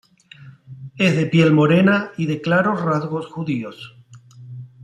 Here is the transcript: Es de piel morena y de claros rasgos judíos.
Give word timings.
Es 0.97 1.15
de 1.15 1.27
piel 1.27 1.53
morena 1.53 2.09
y 2.17 2.25
de 2.25 2.41
claros 2.41 2.81
rasgos 2.81 3.27
judíos. 3.27 3.95